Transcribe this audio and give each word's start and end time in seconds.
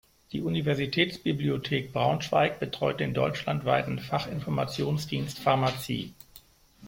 Die 0.31 0.41
Universitätsbibliothek 0.41 1.93
Braunschweig 1.93 2.59
betreut 2.59 2.99
den 2.99 3.13
deutschlandweiten 3.13 3.99
Fachinformationsdienst 3.99 5.37
Pharmazie. 5.37 6.15